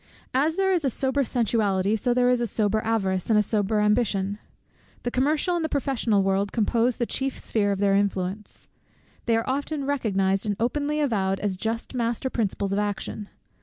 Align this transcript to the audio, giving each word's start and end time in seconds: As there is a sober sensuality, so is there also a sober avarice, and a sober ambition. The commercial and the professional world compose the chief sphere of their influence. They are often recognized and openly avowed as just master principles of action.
As 0.33 0.55
there 0.55 0.71
is 0.71 0.83
a 0.83 0.89
sober 0.89 1.23
sensuality, 1.23 1.95
so 1.95 2.09
is 2.09 2.15
there 2.15 2.27
also 2.27 2.41
a 2.41 2.47
sober 2.47 2.81
avarice, 2.83 3.29
and 3.29 3.37
a 3.37 3.43
sober 3.43 3.79
ambition. 3.81 4.39
The 5.03 5.11
commercial 5.11 5.55
and 5.55 5.63
the 5.63 5.69
professional 5.69 6.23
world 6.23 6.51
compose 6.51 6.97
the 6.97 7.05
chief 7.05 7.37
sphere 7.37 7.71
of 7.71 7.77
their 7.77 7.93
influence. 7.93 8.67
They 9.27 9.37
are 9.37 9.47
often 9.47 9.85
recognized 9.85 10.47
and 10.47 10.55
openly 10.59 10.99
avowed 10.99 11.39
as 11.41 11.55
just 11.55 11.93
master 11.93 12.31
principles 12.31 12.73
of 12.73 12.79
action. 12.79 13.29